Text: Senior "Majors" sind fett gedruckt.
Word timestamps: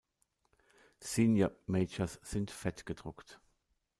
Senior 0.99 1.51
"Majors" 1.67 2.19
sind 2.23 2.49
fett 2.49 2.87
gedruckt. 2.87 3.39